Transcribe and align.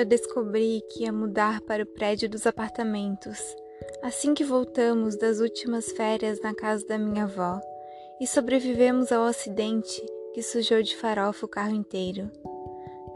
eu 0.00 0.04
descobri 0.04 0.82
que 0.90 1.04
ia 1.04 1.12
mudar 1.12 1.60
para 1.62 1.82
o 1.82 1.86
prédio 1.86 2.28
dos 2.28 2.46
apartamentos 2.46 3.38
assim 4.02 4.34
que 4.34 4.44
voltamos 4.44 5.16
das 5.16 5.40
últimas 5.40 5.90
férias 5.92 6.40
na 6.40 6.54
casa 6.54 6.86
da 6.86 6.98
minha 6.98 7.24
avó 7.24 7.60
e 8.20 8.26
sobrevivemos 8.26 9.12
ao 9.12 9.24
acidente 9.24 10.04
que 10.34 10.42
sujou 10.42 10.82
de 10.82 10.96
farofa 10.96 11.46
o 11.46 11.48
carro 11.48 11.74
inteiro. 11.74 12.30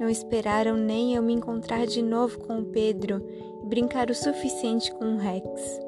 Não 0.00 0.08
esperaram 0.08 0.76
nem 0.76 1.14
eu 1.14 1.22
me 1.22 1.32
encontrar 1.32 1.86
de 1.86 2.02
novo 2.02 2.38
com 2.40 2.58
o 2.58 2.64
Pedro 2.66 3.24
e 3.62 3.66
brincar 3.66 4.10
o 4.10 4.14
suficiente 4.14 4.92
com 4.92 5.14
o 5.14 5.18
Rex. 5.18 5.80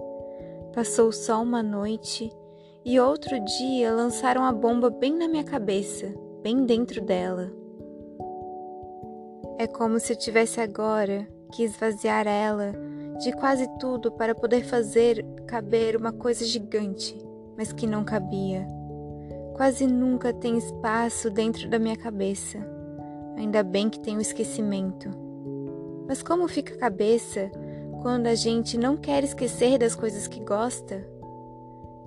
Passou 0.72 1.10
só 1.10 1.42
uma 1.42 1.62
noite 1.62 2.30
e 2.84 3.00
outro 3.00 3.42
dia 3.44 3.92
lançaram 3.92 4.44
a 4.44 4.52
bomba 4.52 4.90
bem 4.90 5.14
na 5.14 5.26
minha 5.26 5.44
cabeça, 5.44 6.14
bem 6.42 6.64
dentro 6.64 7.00
dela. 7.00 7.52
É 9.58 9.66
como 9.66 9.98
se 9.98 10.12
eu 10.12 10.16
tivesse 10.16 10.60
agora 10.60 11.26
que 11.50 11.62
esvaziar 11.62 12.26
ela 12.26 12.74
de 13.18 13.32
quase 13.32 13.66
tudo 13.78 14.12
para 14.12 14.34
poder 14.34 14.62
fazer 14.62 15.24
caber 15.46 15.96
uma 15.96 16.12
coisa 16.12 16.44
gigante, 16.44 17.18
mas 17.56 17.72
que 17.72 17.86
não 17.86 18.04
cabia. 18.04 18.66
Quase 19.54 19.86
nunca 19.86 20.30
tem 20.34 20.58
espaço 20.58 21.30
dentro 21.30 21.70
da 21.70 21.78
minha 21.78 21.96
cabeça. 21.96 22.58
Ainda 23.34 23.62
bem 23.62 23.88
que 23.88 23.98
tem 23.98 24.18
o 24.18 24.20
esquecimento. 24.20 25.08
Mas 26.06 26.22
como 26.22 26.46
fica 26.46 26.74
a 26.74 26.78
cabeça 26.78 27.50
quando 28.02 28.26
a 28.26 28.34
gente 28.34 28.76
não 28.76 28.94
quer 28.94 29.24
esquecer 29.24 29.78
das 29.78 29.94
coisas 29.94 30.28
que 30.28 30.40
gosta? 30.40 31.02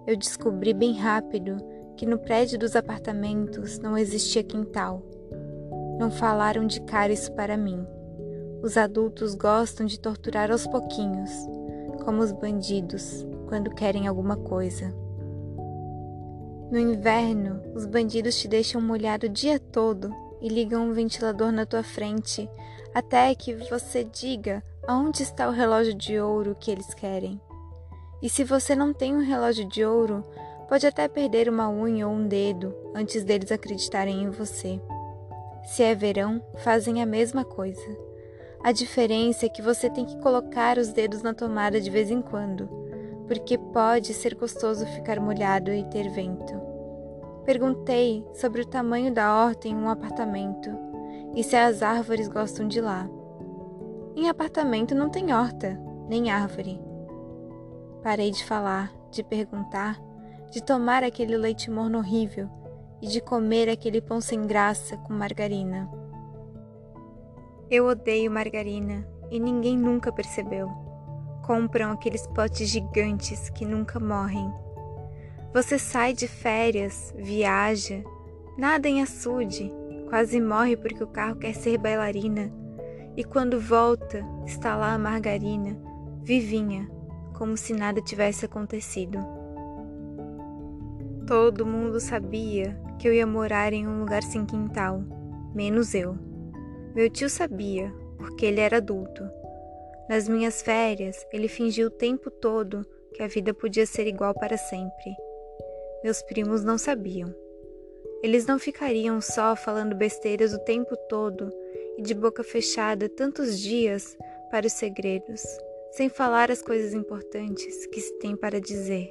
Eu 0.06 0.16
descobri 0.16 0.72
bem 0.72 0.94
rápido 0.94 1.58
que 1.98 2.06
no 2.06 2.20
prédio 2.20 2.60
dos 2.60 2.76
apartamentos 2.76 3.80
não 3.80 3.98
existia 3.98 4.44
quintal. 4.44 5.04
Não 6.00 6.10
falaram 6.10 6.66
de 6.66 6.80
cara 6.80 7.12
isso 7.12 7.30
para 7.34 7.58
mim. 7.58 7.86
Os 8.64 8.78
adultos 8.78 9.36
gostam 9.36 9.86
de 9.86 10.00
torturar 10.00 10.50
aos 10.50 10.66
pouquinhos, 10.66 11.30
como 12.06 12.22
os 12.22 12.32
bandidos 12.32 13.28
quando 13.50 13.70
querem 13.76 14.08
alguma 14.08 14.38
coisa. 14.38 14.96
No 16.72 16.80
inverno, 16.80 17.62
os 17.76 17.86
bandidos 17.86 18.40
te 18.40 18.48
deixam 18.48 18.80
molhado 18.80 19.26
o 19.26 19.30
dia 19.30 19.60
todo 19.60 20.10
e 20.40 20.48
ligam 20.48 20.88
um 20.88 20.94
ventilador 20.94 21.52
na 21.52 21.66
tua 21.66 21.84
frente 21.84 22.50
até 22.94 23.36
que 23.36 23.54
você 23.70 24.04
diga 24.06 24.64
aonde 24.88 25.24
está 25.24 25.50
o 25.50 25.52
relógio 25.52 25.94
de 25.94 26.18
ouro 26.18 26.56
que 26.58 26.72
eles 26.72 26.94
querem. 26.94 27.42
E 28.22 28.30
se 28.30 28.44
você 28.44 28.74
não 28.74 28.94
tem 28.94 29.16
um 29.16 29.26
relógio 29.26 29.68
de 29.68 29.84
ouro, 29.84 30.24
pode 30.70 30.88
até 30.88 31.08
perder 31.08 31.50
uma 31.50 31.70
unha 31.70 32.08
ou 32.08 32.14
um 32.14 32.28
dedo 32.28 32.74
antes 32.96 33.24
deles 33.24 33.52
acreditarem 33.52 34.24
em 34.24 34.30
você. 34.30 34.80
Se 35.70 35.84
é 35.84 35.94
verão, 35.94 36.42
fazem 36.56 37.00
a 37.00 37.06
mesma 37.06 37.46
coisa. 37.46 37.86
A 38.64 38.72
diferença 38.72 39.46
é 39.46 39.50
que 39.50 39.62
você 39.62 39.88
tem 39.88 40.04
que 40.04 40.20
colocar 40.20 40.80
os 40.80 40.92
dedos 40.92 41.22
na 41.22 41.32
tomada 41.32 41.80
de 41.80 41.92
vez 41.92 42.10
em 42.10 42.24
quando, 42.24 42.68
porque 43.28 43.56
pode 43.56 44.16
ser 44.16 44.34
gostoso 44.34 44.84
ficar 44.88 45.20
molhado 45.20 45.72
e 45.72 45.84
ter 45.86 46.10
vento. 46.10 46.60
Perguntei 47.46 48.26
sobre 48.34 48.64
o 48.64 48.66
tamanho 48.66 49.14
da 49.14 49.32
horta 49.32 49.68
em 49.68 49.76
um 49.76 49.88
apartamento 49.88 50.72
e 51.36 51.44
se 51.44 51.56
as 51.56 51.84
árvores 51.84 52.28
gostam 52.28 52.68
de 52.68 52.82
lá. 52.82 53.08
Em 54.16 54.28
apartamento 54.28 54.96
não 54.96 55.08
tem 55.08 55.32
horta, 55.32 55.80
nem 56.10 56.32
árvore. 56.32 56.82
Parei 58.02 58.32
de 58.32 58.44
falar, 58.44 58.92
de 59.12 59.24
perguntar, 59.24 60.02
de 60.50 60.64
tomar 60.64 61.04
aquele 61.04 61.38
leite 61.38 61.70
morno 61.70 62.00
horrível 62.00 62.59
e 63.02 63.08
de 63.08 63.22
comer 63.22 63.70
aquele 63.70 64.02
pão 64.02 64.20
sem 64.20 64.46
graça 64.46 64.98
com 64.98 65.14
margarina. 65.14 65.90
Eu 67.70 67.88
odeio 67.88 68.32
margarina 68.32 69.08
e 69.30 69.40
ninguém 69.40 69.78
nunca 69.78 70.12
percebeu. 70.12 70.70
Compram 71.46 71.92
aqueles 71.92 72.26
potes 72.28 72.70
gigantes 72.70 73.50
que 73.50 73.66
nunca 73.66 74.00
morrem. 74.00 74.52
Você 75.54 75.80
sai 75.80 76.14
de 76.14 76.28
férias, 76.28 77.14
viaja, 77.18 78.04
nada 78.58 78.88
em 78.88 79.02
açude, 79.02 79.72
quase 80.10 80.40
morre 80.40 80.76
porque 80.76 81.04
o 81.04 81.08
carro 81.08 81.38
quer 81.38 81.54
ser 81.54 81.78
bailarina. 81.78 82.52
E 83.16 83.24
quando 83.24 83.60
volta, 83.60 84.24
está 84.46 84.76
lá 84.76 84.94
a 84.94 85.00
margarina, 85.00 85.78
vivinha, 86.22 86.90
como 87.38 87.56
se 87.58 87.74
nada 87.74 88.02
tivesse 88.02 88.46
acontecido. 88.46 89.20
Todo 91.26 91.66
mundo 91.66 92.00
sabia 92.00 92.89
que 93.00 93.08
eu 93.08 93.14
ia 93.14 93.26
morar 93.26 93.72
em 93.72 93.88
um 93.88 94.02
lugar 94.02 94.22
sem 94.22 94.46
quintal, 94.46 95.02
menos 95.56 95.96
eu. 95.96 96.18
Meu 96.94 97.10
tio 97.10 97.30
sabia, 97.30 97.92
porque 98.18 98.46
ele 98.46 98.60
era 98.60 98.78
adulto. 98.78 99.24
Nas 100.10 100.28
minhas 100.28 100.62
férias, 100.62 101.26
ele 101.32 101.48
fingiu 101.48 101.88
o 101.88 101.92
tempo 101.92 102.30
todo 102.30 102.86
que 103.14 103.24
a 103.24 103.28
vida 103.28 103.54
podia 103.54 103.86
ser 103.86 104.06
igual 104.06 104.34
para 104.34 104.58
sempre. 104.58 105.16
Meus 106.04 106.22
primos 106.22 106.64
não 106.64 106.78
sabiam. 106.78 107.34
Eles 108.22 108.46
não 108.46 108.60
ficariam 108.60 109.22
só 109.22 109.56
falando 109.56 109.96
besteiras 109.96 110.54
o 110.54 110.60
tempo 110.60 110.96
todo 111.08 111.50
e 111.98 112.02
de 112.02 112.14
boca 112.14 112.44
fechada 112.44 113.08
tantos 113.08 113.58
dias 113.58 114.18
para 114.52 114.68
os 114.68 114.74
segredos, 114.74 115.42
sem 115.92 116.10
falar 116.10 116.52
as 116.52 116.62
coisas 116.62 116.94
importantes 116.94 117.86
que 117.88 118.02
se 118.02 118.14
tem 118.20 118.36
para 118.36 118.60
dizer. 118.60 119.10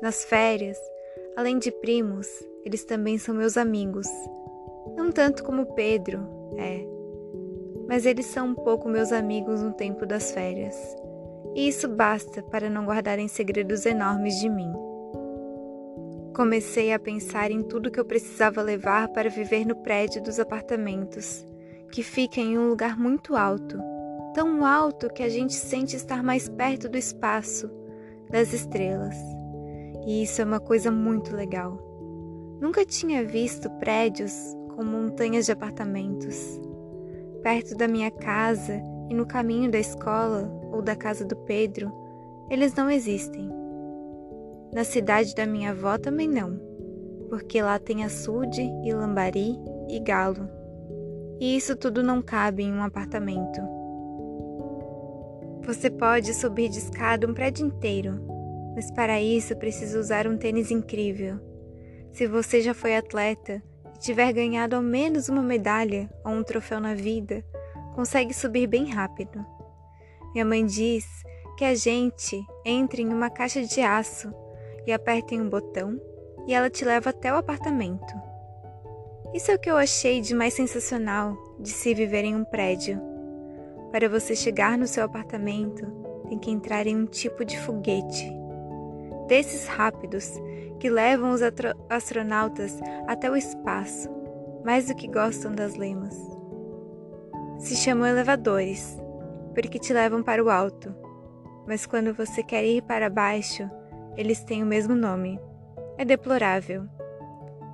Nas 0.00 0.24
férias, 0.24 0.78
além 1.36 1.58
de 1.58 1.70
primos, 1.70 2.26
eles 2.64 2.84
também 2.84 3.18
são 3.18 3.34
meus 3.34 3.58
amigos. 3.58 4.08
Não 4.96 5.12
tanto 5.12 5.44
como 5.44 5.74
Pedro, 5.74 6.26
é. 6.56 6.84
Mas 7.86 8.06
eles 8.06 8.26
são 8.26 8.48
um 8.48 8.54
pouco 8.54 8.88
meus 8.88 9.12
amigos 9.12 9.62
no 9.62 9.72
tempo 9.72 10.06
das 10.06 10.32
férias. 10.32 10.74
E 11.54 11.68
isso 11.68 11.86
basta 11.88 12.42
para 12.42 12.70
não 12.70 12.86
guardarem 12.86 13.28
segredos 13.28 13.84
enormes 13.84 14.40
de 14.40 14.48
mim. 14.48 14.72
Comecei 16.34 16.92
a 16.92 16.98
pensar 16.98 17.50
em 17.50 17.62
tudo 17.62 17.90
que 17.90 18.00
eu 18.00 18.04
precisava 18.04 18.60
levar 18.60 19.08
para 19.08 19.30
viver 19.30 19.66
no 19.66 19.76
prédio 19.76 20.22
dos 20.22 20.40
apartamentos, 20.40 21.46
que 21.92 22.02
fica 22.02 22.40
em 22.40 22.58
um 22.58 22.68
lugar 22.68 22.98
muito 22.98 23.36
alto, 23.36 23.78
tão 24.34 24.66
alto 24.66 25.10
que 25.12 25.22
a 25.22 25.28
gente 25.28 25.54
sente 25.54 25.96
estar 25.96 26.22
mais 26.22 26.48
perto 26.48 26.88
do 26.88 26.98
espaço, 26.98 27.70
das 28.30 28.52
estrelas. 28.52 29.35
E 30.06 30.22
isso 30.22 30.40
é 30.40 30.44
uma 30.44 30.60
coisa 30.60 30.90
muito 30.90 31.34
legal. 31.34 31.76
Nunca 32.60 32.86
tinha 32.86 33.24
visto 33.24 33.68
prédios 33.78 34.32
com 34.74 34.84
montanhas 34.84 35.46
de 35.46 35.52
apartamentos. 35.52 36.60
Perto 37.42 37.76
da 37.76 37.88
minha 37.88 38.10
casa 38.10 38.80
e 39.10 39.14
no 39.14 39.26
caminho 39.26 39.70
da 39.70 39.78
escola 39.78 40.48
ou 40.72 40.80
da 40.80 40.94
casa 40.94 41.24
do 41.24 41.36
Pedro, 41.36 41.92
eles 42.48 42.72
não 42.74 42.88
existem. 42.88 43.50
Na 44.72 44.84
cidade 44.84 45.34
da 45.34 45.44
minha 45.44 45.70
avó 45.70 45.98
também 45.98 46.28
não, 46.28 46.58
porque 47.28 47.60
lá 47.60 47.78
tem 47.78 48.04
açude 48.04 48.62
e 48.84 48.92
lambari 48.92 49.58
e 49.88 49.98
galo. 50.00 50.48
E 51.40 51.56
isso 51.56 51.76
tudo 51.76 52.02
não 52.02 52.22
cabe 52.22 52.62
em 52.62 52.72
um 52.72 52.82
apartamento. 52.82 53.60
Você 55.62 55.90
pode 55.90 56.32
subir 56.32 56.68
de 56.68 56.78
escada 56.78 57.26
um 57.26 57.34
prédio 57.34 57.66
inteiro, 57.66 58.20
mas 58.76 58.90
para 58.90 59.18
isso 59.20 59.56
precisa 59.56 59.98
usar 59.98 60.28
um 60.28 60.36
tênis 60.36 60.70
incrível. 60.70 61.40
Se 62.12 62.26
você 62.28 62.60
já 62.60 62.74
foi 62.74 62.94
atleta, 62.94 63.62
e 63.94 63.98
tiver 63.98 64.30
ganhado 64.34 64.76
ao 64.76 64.82
menos 64.82 65.30
uma 65.30 65.42
medalha 65.42 66.10
ou 66.22 66.32
um 66.32 66.44
troféu 66.44 66.78
na 66.78 66.94
vida, 66.94 67.42
consegue 67.94 68.34
subir 68.34 68.66
bem 68.66 68.84
rápido. 68.92 69.44
Minha 70.34 70.44
mãe 70.44 70.66
diz 70.66 71.06
que 71.56 71.64
a 71.64 71.74
gente 71.74 72.38
entra 72.66 73.00
em 73.00 73.08
uma 73.08 73.30
caixa 73.30 73.62
de 73.62 73.80
aço 73.80 74.30
e 74.86 74.92
aperta 74.92 75.34
em 75.34 75.40
um 75.40 75.48
botão 75.48 75.98
e 76.46 76.52
ela 76.52 76.68
te 76.68 76.84
leva 76.84 77.10
até 77.10 77.32
o 77.32 77.36
apartamento. 77.36 78.14
Isso 79.32 79.50
é 79.50 79.54
o 79.54 79.58
que 79.58 79.70
eu 79.70 79.78
achei 79.78 80.20
de 80.20 80.34
mais 80.34 80.52
sensacional 80.52 81.34
de 81.58 81.70
se 81.70 81.94
viver 81.94 82.24
em 82.24 82.36
um 82.36 82.44
prédio. 82.44 83.00
Para 83.90 84.08
você 84.08 84.36
chegar 84.36 84.76
no 84.76 84.86
seu 84.86 85.04
apartamento, 85.04 85.86
tem 86.28 86.38
que 86.38 86.50
entrar 86.50 86.86
em 86.86 86.94
um 86.94 87.06
tipo 87.06 87.42
de 87.42 87.58
foguete. 87.58 88.45
Desses 89.26 89.66
rápidos 89.66 90.32
que 90.78 90.88
levam 90.88 91.32
os 91.32 91.40
astronautas 91.90 92.78
até 93.08 93.30
o 93.30 93.36
espaço, 93.36 94.08
mais 94.64 94.86
do 94.86 94.94
que 94.94 95.08
gostam 95.08 95.52
das 95.52 95.74
lemas. 95.74 96.16
Se 97.58 97.74
chamam 97.74 98.06
elevadores, 98.06 98.96
porque 99.54 99.78
te 99.78 99.92
levam 99.92 100.22
para 100.22 100.44
o 100.44 100.50
alto, 100.50 100.94
mas 101.66 101.86
quando 101.86 102.14
você 102.14 102.42
quer 102.42 102.64
ir 102.64 102.82
para 102.82 103.10
baixo, 103.10 103.68
eles 104.16 104.44
têm 104.44 104.62
o 104.62 104.66
mesmo 104.66 104.94
nome. 104.94 105.40
É 105.98 106.04
deplorável. 106.04 106.84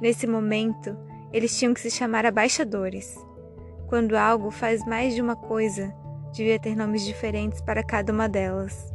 Nesse 0.00 0.26
momento, 0.26 0.96
eles 1.32 1.56
tinham 1.58 1.74
que 1.74 1.80
se 1.80 1.90
chamar 1.90 2.24
abaixadores. 2.24 3.14
Quando 3.88 4.16
algo 4.16 4.50
faz 4.50 4.84
mais 4.86 5.14
de 5.14 5.20
uma 5.20 5.36
coisa, 5.36 5.92
devia 6.32 6.58
ter 6.58 6.74
nomes 6.74 7.02
diferentes 7.04 7.60
para 7.60 7.82
cada 7.82 8.10
uma 8.10 8.28
delas. 8.28 8.90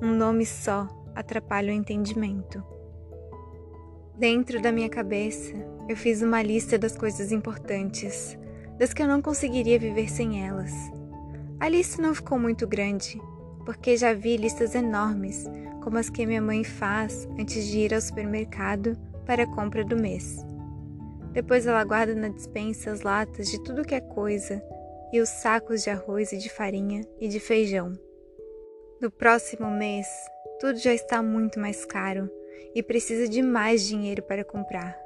Um 0.00 0.14
nome 0.14 0.46
só 0.46 0.88
atrapalha 1.14 1.72
o 1.72 1.76
entendimento. 1.76 2.62
Dentro 4.18 4.60
da 4.60 4.70
minha 4.70 4.88
cabeça, 4.88 5.54
eu 5.88 5.96
fiz 5.96 6.22
uma 6.22 6.42
lista 6.42 6.78
das 6.78 6.96
coisas 6.96 7.32
importantes, 7.32 8.38
das 8.78 8.92
que 8.92 9.02
eu 9.02 9.08
não 9.08 9.22
conseguiria 9.22 9.78
viver 9.78 10.10
sem 10.10 10.46
elas. 10.46 10.72
A 11.58 11.68
lista 11.68 12.00
não 12.00 12.14
ficou 12.14 12.38
muito 12.38 12.66
grande, 12.66 13.20
porque 13.64 13.96
já 13.96 14.12
vi 14.12 14.36
listas 14.36 14.74
enormes, 14.74 15.44
como 15.82 15.98
as 15.98 16.10
que 16.10 16.26
minha 16.26 16.42
mãe 16.42 16.62
faz 16.62 17.28
antes 17.38 17.66
de 17.66 17.78
ir 17.78 17.94
ao 17.94 18.00
supermercado 18.00 18.96
para 19.26 19.44
a 19.44 19.54
compra 19.54 19.84
do 19.84 19.96
mês. 19.96 20.44
Depois 21.32 21.66
ela 21.66 21.84
guarda 21.84 22.14
na 22.14 22.28
despensa 22.28 22.90
as 22.90 23.00
latas 23.00 23.48
de 23.48 23.62
tudo 23.62 23.84
que 23.84 23.94
é 23.94 24.00
coisa 24.00 24.62
e 25.12 25.20
os 25.20 25.28
sacos 25.28 25.82
de 25.82 25.90
arroz 25.90 26.32
e 26.32 26.38
de 26.38 26.50
farinha 26.50 27.02
e 27.20 27.28
de 27.28 27.40
feijão. 27.40 27.92
No 29.00 29.10
próximo 29.10 29.70
mês, 29.70 30.06
tudo 30.62 30.78
já 30.78 30.94
está 30.94 31.20
muito 31.20 31.58
mais 31.58 31.84
caro 31.84 32.30
e 32.72 32.84
precisa 32.84 33.28
de 33.28 33.42
mais 33.42 33.84
dinheiro 33.84 34.22
para 34.22 34.44
comprar. 34.44 34.96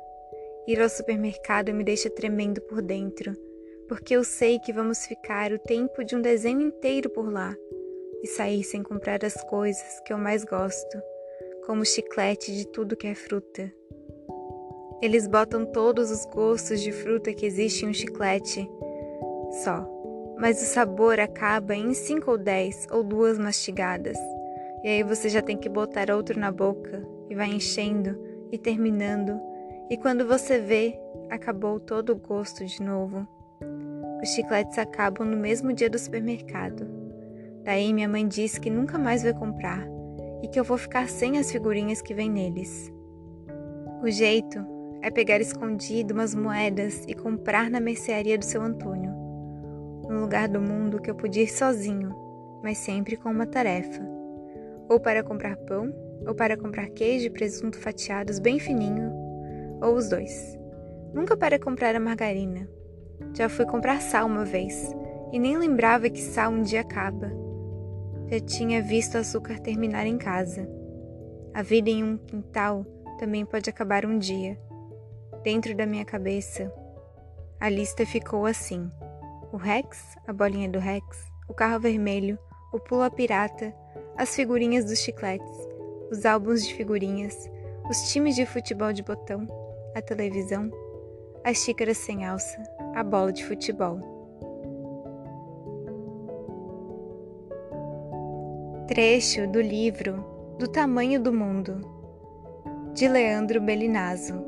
Ir 0.68 0.78
ao 0.82 0.88
supermercado 0.90 1.72
me 1.72 1.82
deixa 1.82 2.10
tremendo 2.10 2.60
por 2.60 2.82
dentro, 2.82 3.32
porque 3.88 4.14
eu 4.14 4.22
sei 4.22 4.58
que 4.58 4.70
vamos 4.70 5.06
ficar 5.06 5.52
o 5.52 5.58
tempo 5.58 6.04
de 6.04 6.14
um 6.14 6.20
desenho 6.20 6.60
inteiro 6.60 7.08
por 7.08 7.32
lá 7.32 7.56
e 8.22 8.26
sair 8.26 8.62
sem 8.64 8.82
comprar 8.82 9.24
as 9.24 9.42
coisas 9.44 9.98
que 10.04 10.12
eu 10.12 10.18
mais 10.18 10.44
gosto, 10.44 11.02
como 11.64 11.86
chiclete 11.86 12.54
de 12.54 12.68
tudo 12.68 12.94
que 12.94 13.06
é 13.06 13.14
fruta. 13.14 13.72
Eles 15.00 15.26
botam 15.26 15.64
todos 15.64 16.10
os 16.10 16.26
gostos 16.26 16.82
de 16.82 16.92
fruta 16.92 17.32
que 17.32 17.46
existe 17.46 17.86
em 17.86 17.88
um 17.88 17.94
chiclete 17.94 18.68
só, 19.64 19.88
mas 20.38 20.60
o 20.60 20.66
sabor 20.66 21.18
acaba 21.18 21.74
em 21.74 21.94
cinco 21.94 22.32
ou 22.32 22.36
dez 22.36 22.86
ou 22.90 23.02
duas 23.02 23.38
mastigadas. 23.38 24.18
E 24.86 24.88
aí 24.88 25.02
você 25.02 25.28
já 25.28 25.42
tem 25.42 25.56
que 25.56 25.68
botar 25.68 26.12
outro 26.12 26.38
na 26.38 26.52
boca 26.52 27.04
e 27.28 27.34
vai 27.34 27.48
enchendo 27.48 28.16
e 28.52 28.56
terminando, 28.56 29.36
e 29.90 29.96
quando 29.96 30.24
você 30.24 30.60
vê, 30.60 30.96
acabou 31.28 31.80
todo 31.80 32.10
o 32.10 32.16
gosto 32.16 32.64
de 32.64 32.80
novo. 32.80 33.26
Os 34.22 34.28
chicletes 34.28 34.78
acabam 34.78 35.26
no 35.26 35.36
mesmo 35.36 35.72
dia 35.72 35.90
do 35.90 35.98
supermercado. 35.98 36.86
Daí 37.64 37.92
minha 37.92 38.08
mãe 38.08 38.28
disse 38.28 38.60
que 38.60 38.70
nunca 38.70 38.96
mais 38.96 39.24
vai 39.24 39.34
comprar 39.34 39.84
e 40.40 40.46
que 40.46 40.60
eu 40.60 40.62
vou 40.62 40.78
ficar 40.78 41.08
sem 41.08 41.36
as 41.36 41.50
figurinhas 41.50 42.00
que 42.00 42.14
vem 42.14 42.30
neles. 42.30 42.92
O 44.00 44.08
jeito 44.08 44.64
é 45.02 45.10
pegar 45.10 45.40
escondido 45.40 46.14
umas 46.14 46.32
moedas 46.32 47.04
e 47.08 47.14
comprar 47.14 47.68
na 47.68 47.80
mercearia 47.80 48.38
do 48.38 48.44
seu 48.44 48.62
Antônio, 48.62 49.10
um 50.08 50.20
lugar 50.20 50.46
do 50.46 50.60
mundo 50.60 51.02
que 51.02 51.10
eu 51.10 51.16
podia 51.16 51.42
ir 51.42 51.48
sozinho, 51.48 52.14
mas 52.62 52.78
sempre 52.78 53.16
com 53.16 53.28
uma 53.32 53.46
tarefa, 53.46 54.15
ou 54.88 55.00
para 55.00 55.22
comprar 55.22 55.56
pão, 55.56 55.92
ou 56.26 56.34
para 56.34 56.56
comprar 56.56 56.88
queijo 56.90 57.26
e 57.26 57.30
presunto 57.30 57.78
fatiados 57.78 58.38
bem 58.38 58.58
fininho, 58.58 59.12
ou 59.82 59.94
os 59.94 60.08
dois. 60.08 60.58
Nunca 61.12 61.36
para 61.36 61.58
comprar 61.58 61.94
a 61.94 62.00
margarina. 62.00 62.68
Já 63.34 63.48
fui 63.48 63.64
comprar 63.64 64.00
sal 64.00 64.26
uma 64.26 64.44
vez 64.44 64.94
e 65.32 65.38
nem 65.38 65.56
lembrava 65.56 66.08
que 66.08 66.20
sal 66.20 66.50
um 66.52 66.62
dia 66.62 66.80
acaba. 66.80 67.30
Já 68.30 68.40
tinha 68.40 68.82
visto 68.82 69.16
açúcar 69.16 69.60
terminar 69.60 70.06
em 70.06 70.18
casa. 70.18 70.68
A 71.54 71.62
vida 71.62 71.90
em 71.90 72.04
um 72.04 72.18
quintal 72.18 72.84
também 73.18 73.46
pode 73.46 73.70
acabar 73.70 74.04
um 74.04 74.18
dia 74.18 74.58
Dentro 75.46 75.76
da 75.76 75.86
minha 75.86 76.04
cabeça, 76.04 76.72
a 77.60 77.68
lista 77.68 78.04
ficou 78.04 78.46
assim: 78.46 78.90
o 79.52 79.56
Rex, 79.56 80.16
a 80.26 80.32
bolinha 80.32 80.68
do 80.68 80.80
Rex, 80.80 81.24
o 81.48 81.54
carro 81.54 81.78
vermelho, 81.78 82.36
o 82.72 82.80
pula 82.80 83.08
pirata, 83.08 83.72
as 84.16 84.34
figurinhas 84.34 84.84
dos 84.84 84.98
chicletes, 84.98 85.68
os 86.10 86.24
álbuns 86.24 86.64
de 86.64 86.74
figurinhas, 86.74 87.50
os 87.90 88.10
times 88.10 88.34
de 88.34 88.46
futebol 88.46 88.92
de 88.92 89.02
botão, 89.02 89.46
a 89.94 90.00
televisão, 90.00 90.70
as 91.44 91.58
xícaras 91.58 91.98
sem 91.98 92.24
alça, 92.24 92.62
a 92.94 93.04
bola 93.04 93.32
de 93.32 93.44
futebol. 93.44 94.00
Trecho 98.88 99.46
do 99.48 99.60
livro 99.60 100.24
Do 100.58 100.68
Tamanho 100.68 101.20
do 101.20 101.32
Mundo, 101.32 101.80
de 102.94 103.08
Leandro 103.08 103.60
Belinazzo. 103.60 104.45